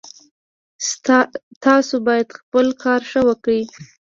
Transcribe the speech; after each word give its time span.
تاسو 1.65 1.95
باید 2.07 2.27
خپل 2.39 2.67
کار 2.83 3.01
ښه 3.09 3.21
وکړئ 3.29 3.63